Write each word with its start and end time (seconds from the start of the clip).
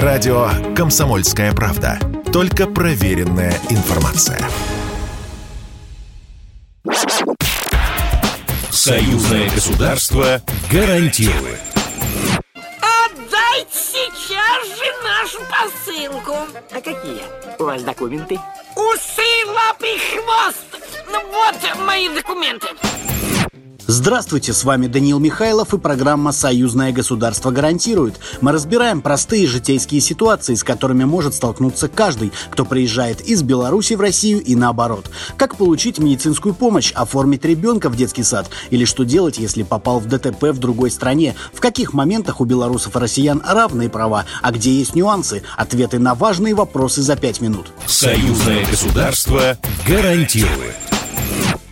Радио 0.00 0.48
«Комсомольская 0.74 1.52
правда». 1.52 1.98
Только 2.32 2.66
проверенная 2.66 3.52
информация. 3.68 4.40
Союзное 8.70 9.50
государство 9.50 10.40
гарантирует. 10.70 11.60
Отдайте 12.80 13.68
сейчас 13.70 14.66
же 14.78 14.88
нашу 15.04 15.40
посылку. 15.50 16.36
А 16.70 16.76
какие 16.76 17.20
у 17.58 17.64
вас 17.64 17.82
документы? 17.82 18.40
Усы, 18.74 19.46
лапы, 19.46 19.98
хвост. 19.98 20.82
Ну 21.06 21.20
вот 21.30 21.86
мои 21.86 22.08
документы. 22.08 22.68
Здравствуйте, 23.88 24.52
с 24.52 24.62
вами 24.62 24.86
Даниил 24.86 25.18
Михайлов 25.18 25.74
и 25.74 25.78
программа 25.78 26.30
«Союзное 26.30 26.92
государство 26.92 27.50
гарантирует». 27.50 28.14
Мы 28.40 28.52
разбираем 28.52 29.02
простые 29.02 29.46
житейские 29.46 30.00
ситуации, 30.00 30.54
с 30.54 30.62
которыми 30.62 31.04
может 31.04 31.34
столкнуться 31.34 31.88
каждый, 31.88 32.32
кто 32.50 32.64
приезжает 32.64 33.20
из 33.20 33.42
Беларуси 33.42 33.94
в 33.94 34.00
Россию 34.00 34.40
и 34.40 34.54
наоборот. 34.54 35.10
Как 35.36 35.56
получить 35.56 35.98
медицинскую 35.98 36.54
помощь, 36.54 36.92
оформить 36.92 37.44
ребенка 37.44 37.90
в 37.90 37.96
детский 37.96 38.22
сад 38.22 38.48
или 38.70 38.84
что 38.84 39.04
делать, 39.04 39.38
если 39.38 39.64
попал 39.64 39.98
в 39.98 40.06
ДТП 40.06 40.44
в 40.44 40.58
другой 40.58 40.90
стране. 40.90 41.34
В 41.52 41.60
каких 41.60 41.92
моментах 41.92 42.40
у 42.40 42.44
белорусов 42.44 42.94
и 42.96 42.98
россиян 43.00 43.42
равные 43.44 43.90
права, 43.90 44.26
а 44.42 44.52
где 44.52 44.72
есть 44.72 44.94
нюансы. 44.94 45.42
Ответы 45.56 45.98
на 45.98 46.14
важные 46.14 46.54
вопросы 46.54 47.02
за 47.02 47.16
пять 47.16 47.40
минут. 47.40 47.72
«Союзное 47.86 48.64
государство 48.64 49.58
гарантирует». 49.86 50.91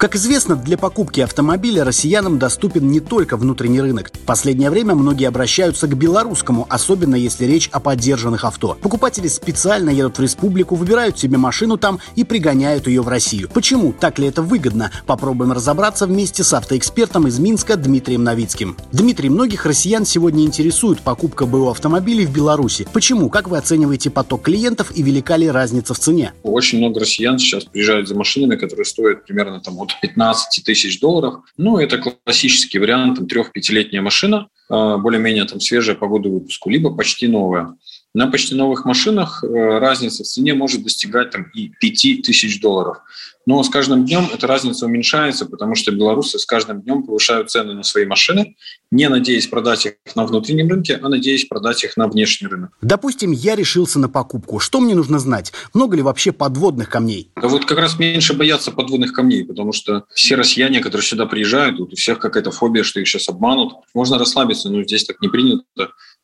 Как 0.01 0.17
известно, 0.17 0.57
для 0.57 0.79
покупки 0.79 1.21
автомобиля 1.21 1.85
россиянам 1.85 2.39
доступен 2.39 2.91
не 2.91 3.01
только 3.01 3.37
внутренний 3.37 3.83
рынок. 3.83 4.11
В 4.11 4.21
последнее 4.21 4.71
время 4.71 4.95
многие 4.95 5.29
обращаются 5.29 5.87
к 5.87 5.95
белорусскому, 5.95 6.67
особенно 6.71 7.17
если 7.17 7.45
речь 7.45 7.69
о 7.71 7.81
поддержанных 7.81 8.47
авто. 8.47 8.79
Покупатели 8.81 9.29
специально 9.29 9.91
едут 9.91 10.17
в 10.17 10.23
республику, 10.23 10.75
выбирают 10.75 11.19
себе 11.19 11.37
машину 11.37 11.77
там 11.77 12.01
и 12.17 12.25
пригоняют 12.25 12.87
ее 12.87 13.03
в 13.03 13.09
Россию. 13.09 13.51
Почему? 13.53 13.92
Так 13.92 14.19
ли 14.19 14.27
это 14.27 14.41
выгодно? 14.41 14.91
Попробуем 15.05 15.53
разобраться 15.53 16.07
вместе 16.07 16.45
с 16.45 16.55
автоэкспертом 16.55 17.27
из 17.27 17.39
Минска 17.39 17.77
Дмитрием 17.77 18.25
Новицким. 18.25 18.79
Дмитрий, 18.92 19.29
многих 19.29 19.67
россиян 19.67 20.07
сегодня 20.07 20.45
интересует 20.45 21.03
покупка 21.03 21.45
БУ 21.45 21.69
автомобилей 21.69 22.25
в 22.25 22.33
Беларуси. 22.33 22.89
Почему? 22.91 23.29
Как 23.29 23.48
вы 23.48 23.59
оцениваете 23.59 24.09
поток 24.09 24.45
клиентов 24.45 24.92
и 24.97 25.03
велика 25.03 25.37
ли 25.37 25.51
разница 25.51 25.92
в 25.92 25.98
цене? 25.98 26.33
Очень 26.42 26.79
много 26.79 27.01
россиян 27.01 27.39
сейчас 27.39 27.64
приезжают 27.64 28.09
за 28.09 28.14
машинами, 28.14 28.57
которые 28.57 28.87
стоят 28.87 29.27
примерно 29.27 29.61
там 29.61 29.79
от 29.79 29.89
15 30.00 30.64
тысяч 30.64 31.00
долларов. 31.00 31.44
Ну, 31.56 31.78
это 31.78 31.98
классический 31.98 32.78
вариант, 32.78 33.19
там, 33.19 33.27
трех-пятилетняя 33.27 34.02
машина, 34.02 34.48
а, 34.69 34.98
более-менее 34.98 35.44
там 35.44 35.60
свежая 35.60 35.96
по 35.96 36.06
году 36.06 36.33
выпуску, 36.33 36.70
либо 36.70 36.94
почти 36.94 37.27
новая. 37.27 37.77
На 38.12 38.27
почти 38.27 38.56
новых 38.56 38.84
машинах 38.84 39.44
э, 39.44 39.46
разница 39.78 40.24
в 40.24 40.27
цене 40.27 40.52
может 40.55 40.83
достигать 40.83 41.30
там, 41.30 41.46
и 41.55 41.68
5 41.68 42.22
тысяч 42.22 42.61
долларов. 42.61 42.98
Но 43.46 43.62
с 43.62 43.70
каждым 43.70 44.05
днем 44.05 44.28
эта 44.33 44.46
разница 44.46 44.86
уменьшается, 44.86 45.46
потому 45.46 45.74
что 45.74 45.92
белорусы 45.92 46.38
с 46.38 46.44
каждым 46.44 46.83
днем 46.83 47.02
повышают 47.02 47.50
цены 47.50 47.74
на 47.74 47.83
свои 47.83 48.05
машины, 48.05 48.56
не 48.91 49.08
надеясь 49.08 49.46
продать 49.46 49.86
их 49.86 49.94
на 50.14 50.27
внутреннем 50.27 50.69
рынке, 50.69 51.00
а 51.02 51.08
надеясь 51.08 51.46
продать 51.46 51.83
их 51.84 51.96
на 51.96 52.06
внешний 52.06 52.48
рынок. 52.48 52.70
Допустим, 52.83 53.33
я 53.33 53.56
решился 53.56 53.98
на 53.98 54.08
покупку. 54.08 54.58
Что 54.58 54.80
мне 54.80 54.94
нужно 54.94 55.18
знать? 55.18 55.52
Много 55.72 55.96
ли 55.96 56.02
вообще 56.02 56.33
подводных 56.33 56.91
камней? 56.91 57.30
Да 57.41 57.48
вот 57.48 57.64
как 57.64 57.78
раз 57.78 57.98
меньше 57.98 58.34
боятся 58.34 58.72
подводных 58.72 59.12
камней, 59.12 59.44
потому 59.44 59.72
что 59.72 60.05
все 60.14 60.34
россияне, 60.34 60.80
которые 60.80 61.05
сюда 61.05 61.27
приезжают, 61.27 61.78
вот 61.78 61.92
у 61.92 61.96
всех 61.96 62.18
какая-то 62.18 62.50
фобия, 62.50 62.83
что 62.83 63.00
их 63.00 63.08
сейчас 63.08 63.28
обманут. 63.28 63.74
Можно 63.94 64.18
расслабиться, 64.18 64.68
но 64.70 64.83
здесь 64.83 65.05
так 65.05 65.20
не 65.20 65.28
принято 65.28 65.64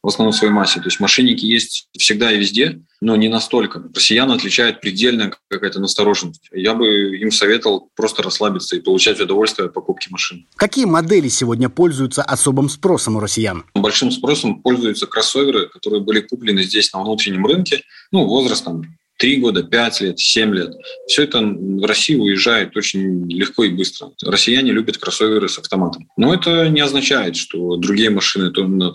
в 0.02 0.08
основном 0.08 0.32
в 0.32 0.36
своей 0.36 0.52
массе. 0.52 0.80
То 0.80 0.86
есть 0.86 1.00
мошенники 1.00 1.44
есть 1.44 1.88
всегда 1.98 2.30
и 2.30 2.38
везде, 2.38 2.80
но 3.00 3.16
не 3.16 3.28
настолько. 3.28 3.82
Россиян 3.94 4.30
отличает 4.30 4.80
предельная 4.80 5.32
какая-то 5.48 5.80
настороженность. 5.80 6.48
Я 6.52 6.74
бы 6.74 7.16
им 7.16 7.30
советовал 7.30 7.90
просто 7.94 8.22
расслабиться 8.22 8.76
и 8.76 8.80
получать 8.80 9.20
удовольствие 9.20 9.66
от 9.66 9.74
покупки 9.74 10.08
машин. 10.10 10.46
Какие 10.56 10.84
модели 10.84 11.28
сегодня 11.28 11.68
пользуются 11.68 12.22
особым 12.22 12.68
спросом 12.68 13.16
у 13.16 13.20
россиян? 13.20 13.64
Большим 13.74 14.10
спросом 14.10 14.62
пользуются 14.62 15.06
кроссоверы, 15.06 15.68
которые 15.68 16.02
были 16.02 16.20
куплены 16.20 16.62
здесь 16.62 16.92
на 16.92 17.02
внутреннем 17.02 17.46
рынке, 17.46 17.82
ну, 18.12 18.24
возрастом 18.24 18.96
Три 19.18 19.38
года, 19.38 19.62
пять 19.62 20.02
лет, 20.02 20.18
семь 20.18 20.54
лет. 20.54 20.74
Все 21.06 21.22
это 21.22 21.40
в 21.40 21.86
Россию 21.86 22.22
уезжает 22.22 22.76
очень 22.76 23.30
легко 23.30 23.64
и 23.64 23.70
быстро. 23.70 24.10
Россияне 24.22 24.72
любят 24.72 24.98
кроссоверы 24.98 25.48
с 25.48 25.58
автоматом. 25.58 26.08
Но 26.18 26.34
это 26.34 26.68
не 26.68 26.80
означает, 26.80 27.36
что 27.36 27.76
другие 27.76 28.10
машины 28.10 28.52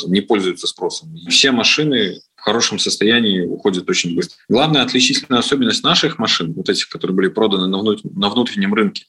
не 0.08 0.22
пользуются 0.22 0.68
спросом. 0.68 1.16
Все 1.30 1.52
машины 1.52 2.22
в 2.42 2.44
хорошем 2.44 2.80
состоянии 2.80 3.42
уходят 3.42 3.88
очень 3.88 4.16
быстро. 4.16 4.36
Главная 4.50 4.82
отличительная 4.82 5.40
особенность 5.40 5.84
наших 5.84 6.18
машин, 6.18 6.54
вот 6.54 6.70
этих, 6.70 6.90
которые 6.90 7.16
были 7.16 7.28
проданы 7.28 7.68
на 7.68 8.30
внутреннем 8.30 8.74
рынке, 8.74 9.06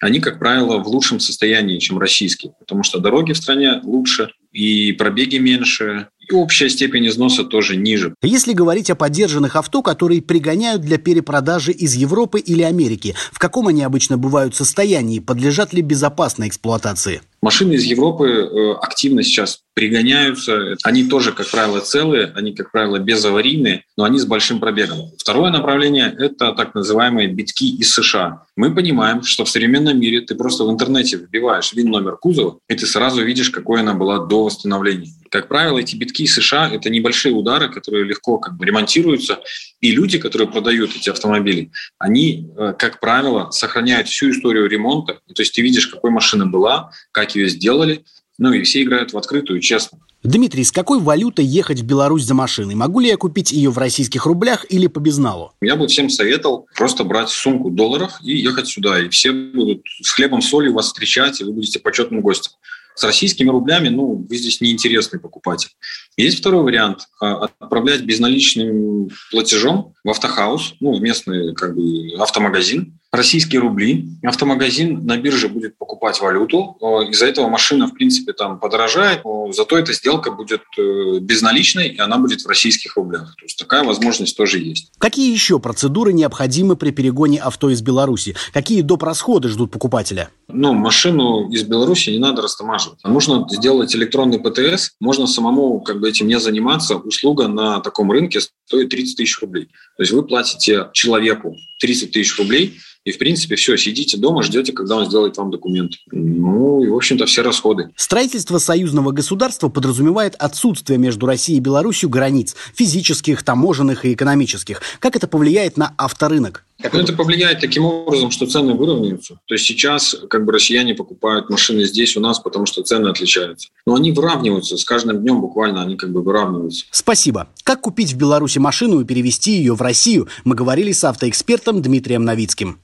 они, 0.00 0.20
как 0.20 0.38
правило, 0.38 0.82
в 0.82 0.88
лучшем 0.88 1.18
состоянии, 1.18 1.78
чем 1.78 1.98
российские, 1.98 2.52
потому 2.58 2.82
что 2.82 2.98
дороги 2.98 3.32
в 3.32 3.38
стране 3.38 3.80
лучше, 3.82 4.32
и 4.52 4.92
пробеги 4.92 5.36
меньше, 5.36 6.08
и 6.20 6.32
общая 6.34 6.68
степень 6.68 7.08
износа 7.08 7.44
тоже 7.44 7.76
ниже. 7.76 8.14
Если 8.22 8.52
говорить 8.52 8.90
о 8.90 8.96
поддержанных 8.96 9.56
авто, 9.56 9.82
которые 9.82 10.20
пригоняют 10.20 10.82
для 10.82 10.98
перепродажи 10.98 11.72
из 11.72 11.94
Европы 11.94 12.38
или 12.38 12.62
Америки, 12.62 13.14
в 13.32 13.38
каком 13.38 13.68
они 13.68 13.82
обычно 13.82 14.18
бывают 14.18 14.54
состоянии, 14.54 15.20
подлежат 15.20 15.72
ли 15.72 15.80
безопасной 15.80 16.48
эксплуатации? 16.48 17.22
Машины 17.44 17.74
из 17.74 17.84
Европы 17.84 18.26
э, 18.26 18.72
активно 18.80 19.22
сейчас 19.22 19.60
пригоняются. 19.74 20.76
Они 20.82 21.04
тоже, 21.04 21.32
как 21.32 21.50
правило, 21.50 21.80
целые, 21.80 22.32
они, 22.34 22.54
как 22.54 22.70
правило, 22.72 22.98
безаварийные, 22.98 23.84
но 23.98 24.04
они 24.04 24.18
с 24.18 24.24
большим 24.24 24.60
пробегом. 24.60 25.10
Второе 25.18 25.50
направление– 25.50 26.14
это 26.18 26.52
так 26.52 26.74
называемые 26.74 27.28
битки 27.28 27.76
из 27.76 27.92
США. 27.92 28.44
Мы 28.56 28.74
понимаем, 28.74 29.22
что 29.24 29.44
в 29.44 29.50
современном 29.50 29.98
мире 30.00 30.20
ты 30.22 30.36
просто 30.36 30.64
в 30.64 30.70
интернете 30.70 31.18
вбиваешь 31.18 31.72
вин-номер 31.74 32.16
кузова, 32.16 32.60
и 32.68 32.76
ты 32.76 32.86
сразу 32.86 33.22
видишь, 33.22 33.50
какой 33.50 33.80
она 33.80 33.92
была 33.92 34.24
до 34.24 34.44
восстановления. 34.44 35.10
Как 35.28 35.48
правило, 35.48 35.78
эти 35.78 35.96
битки 35.96 36.22
из 36.22 36.34
США– 36.34 36.70
это 36.72 36.88
небольшие 36.88 37.34
удары, 37.34 37.68
которые 37.68 38.04
легко 38.04 38.38
как 38.38 38.56
бы 38.56 38.64
ремонтируются, 38.64 39.40
и 39.80 39.90
люди, 39.90 40.18
которые 40.18 40.48
продают 40.48 40.94
эти 40.96 41.10
автомобили, 41.10 41.72
они, 41.98 42.48
э, 42.56 42.74
как 42.78 43.00
правило, 43.00 43.50
сохраняют 43.50 44.08
всю 44.08 44.30
историю 44.30 44.68
ремонта. 44.68 45.18
То 45.34 45.42
есть 45.42 45.52
ты 45.52 45.62
видишь, 45.62 45.88
какой 45.88 46.12
машина 46.12 46.46
была, 46.46 46.92
как 47.10 47.33
ее 47.36 47.48
сделали, 47.48 48.04
ну 48.38 48.52
и 48.52 48.62
все 48.62 48.82
играют 48.82 49.12
в 49.12 49.18
открытую, 49.18 49.60
честно. 49.60 49.98
Дмитрий, 50.24 50.64
с 50.64 50.72
какой 50.72 51.00
валютой 51.00 51.44
ехать 51.44 51.80
в 51.80 51.84
Беларусь 51.84 52.24
за 52.24 52.32
машиной? 52.32 52.74
Могу 52.74 53.00
ли 53.00 53.08
я 53.08 53.18
купить 53.18 53.52
ее 53.52 53.70
в 53.70 53.76
российских 53.76 54.24
рублях 54.24 54.64
или 54.70 54.86
по 54.86 54.98
безналу? 54.98 55.52
Я 55.60 55.76
бы 55.76 55.86
всем 55.86 56.08
советовал 56.08 56.66
просто 56.74 57.04
брать 57.04 57.28
сумку 57.28 57.70
долларов 57.70 58.14
и 58.22 58.34
ехать 58.34 58.66
сюда. 58.66 59.00
И 59.00 59.10
все 59.10 59.32
будут 59.32 59.82
с 60.02 60.10
хлебом 60.10 60.40
солью 60.40 60.72
вас 60.72 60.86
встречать, 60.86 61.42
и 61.42 61.44
вы 61.44 61.52
будете 61.52 61.78
почетным 61.78 62.22
гостем. 62.22 62.52
С 62.94 63.04
российскими 63.04 63.50
рублями, 63.50 63.88
ну, 63.90 64.24
вы 64.26 64.36
здесь 64.36 64.62
неинтересный 64.62 65.20
покупатель. 65.20 65.70
Есть 66.16 66.38
второй 66.38 66.62
вариант 66.62 67.00
а,– 67.20 67.44
отправлять 67.60 68.02
безналичным 68.02 69.10
платежом 69.30 69.94
в 70.04 70.10
автохаус, 70.10 70.74
ну, 70.80 70.94
в 70.94 71.02
местный 71.02 71.54
как 71.54 71.74
бы, 71.74 72.14
автомагазин, 72.18 72.98
российские 73.16 73.60
рубли. 73.60 74.08
Автомагазин 74.22 75.04
на 75.06 75.16
бирже 75.16 75.48
будет 75.48 75.78
покупать 75.78 76.20
валюту. 76.20 76.76
Из-за 77.10 77.26
этого 77.26 77.48
машина, 77.48 77.86
в 77.86 77.94
принципе, 77.94 78.32
там 78.32 78.58
подорожает, 78.58 79.22
зато 79.52 79.78
эта 79.78 79.92
сделка 79.92 80.30
будет 80.30 80.62
э, 80.78 81.18
безналичной, 81.20 81.88
и 81.88 81.98
она 81.98 82.18
будет 82.18 82.42
в 82.42 82.48
российских 82.48 82.96
рублях. 82.96 83.34
То 83.38 83.44
есть 83.44 83.58
такая 83.58 83.84
возможность 83.84 84.36
тоже 84.36 84.58
есть. 84.58 84.90
Какие 84.98 85.32
еще 85.32 85.58
процедуры 85.58 86.12
необходимы 86.12 86.76
при 86.76 86.90
перегоне 86.90 87.40
авто 87.40 87.70
из 87.70 87.82
Беларуси? 87.82 88.34
Какие 88.52 88.82
доп. 88.82 89.02
расходы 89.02 89.48
ждут 89.48 89.70
покупателя? 89.70 90.30
Ну, 90.48 90.72
машину 90.72 91.50
из 91.50 91.62
Беларуси 91.62 92.10
не 92.10 92.18
надо 92.18 92.42
растамаживать. 92.42 92.98
Нужно 93.04 93.46
сделать 93.50 93.94
электронный 93.94 94.38
ПТС. 94.38 94.92
Можно 95.00 95.26
самому 95.26 95.80
как 95.80 96.00
бы 96.00 96.08
этим 96.08 96.26
не 96.26 96.38
заниматься. 96.38 96.96
Услуга 96.96 97.48
на 97.48 97.80
таком 97.80 98.10
рынке 98.10 98.40
стоит 98.40 98.88
30 98.88 99.16
тысяч 99.16 99.40
рублей. 99.40 99.66
То 99.96 100.02
есть 100.02 100.12
вы 100.12 100.22
платите 100.22 100.88
человеку 100.92 101.56
30 101.80 102.12
тысяч 102.12 102.36
рублей, 102.38 102.78
и, 103.04 103.12
в 103.12 103.18
принципе, 103.18 103.56
все, 103.56 103.76
сидите 103.76 104.16
дома, 104.16 104.42
ждете, 104.42 104.72
когда 104.72 104.96
он 104.96 105.06
сделает 105.06 105.36
вам 105.36 105.50
документы. 105.50 105.98
Ну, 106.10 106.82
и, 106.82 106.88
в 106.88 106.96
общем-то, 106.96 107.26
все 107.26 107.42
расходы. 107.42 107.90
Строительство 107.96 108.58
союзного 108.58 109.12
государства 109.12 109.68
подразумевает 109.68 110.34
отсутствие 110.36 110.98
между 110.98 111.26
Россией 111.26 111.58
и 111.58 111.60
Беларусью 111.60 112.08
границ– 112.08 112.56
физических, 112.74 113.42
таможенных 113.42 114.04
и 114.04 114.14
экономических. 114.14 114.80
Как 115.00 115.16
это 115.16 115.28
повлияет 115.28 115.76
на 115.76 115.94
авторынок? 115.98 116.64
Ну, 116.92 116.98
это 116.98 117.12
повлияет 117.12 117.60
таким 117.60 117.84
образом, 117.84 118.30
что 118.30 118.46
цены 118.46 118.74
выровняются. 118.74 119.38
То 119.46 119.54
есть 119.54 119.64
сейчас 119.64 120.16
как 120.28 120.44
бы 120.44 120.52
россияне 120.52 120.94
покупают 120.94 121.48
машины 121.48 121.84
здесь 121.84 122.16
у 122.16 122.20
нас, 122.20 122.40
потому 122.40 122.66
что 122.66 122.82
цены 122.82 123.08
отличаются. 123.08 123.68
Но 123.86 123.94
они 123.94 124.12
выравниваются. 124.12 124.76
С 124.76 124.84
каждым 124.84 125.20
днем 125.20 125.40
буквально 125.40 125.82
они 125.82 125.96
как 125.96 126.10
бы 126.12 126.22
выравниваются. 126.22 126.86
Спасибо. 126.90 127.48
Как 127.62 127.82
купить 127.82 128.12
в 128.12 128.16
Беларуси 128.16 128.58
машину 128.58 129.00
и 129.00 129.04
перевести 129.04 129.52
ее 129.52 129.74
в 129.74 129.82
Россию, 129.82 130.28
мы 130.44 130.56
говорили 130.56 130.92
с 130.92 131.04
автоэкспертом 131.04 131.80
Дмитрием 131.80 132.24
Новицким. 132.24 132.80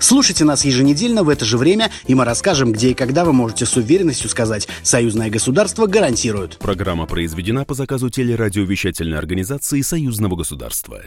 Слушайте 0.00 0.44
нас 0.44 0.64
еженедельно 0.64 1.22
в 1.22 1.28
это 1.28 1.44
же 1.44 1.58
время, 1.58 1.90
и 2.06 2.14
мы 2.14 2.24
расскажем, 2.24 2.72
где 2.72 2.90
и 2.90 2.94
когда 2.94 3.24
вы 3.24 3.32
можете 3.32 3.66
с 3.66 3.76
уверенностью 3.76 4.28
сказать 4.30 4.68
«Союзное 4.82 5.30
государство 5.30 5.86
гарантирует». 5.86 6.58
Программа 6.58 7.06
произведена 7.06 7.64
по 7.64 7.74
заказу 7.74 8.10
телерадиовещательной 8.10 9.18
организации 9.18 9.80
Союзного 9.80 10.36
государства. 10.36 11.02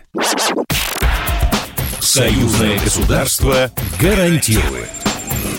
Союзное 1.99 2.79
государство 2.79 3.71
гарантирует. 3.99 4.89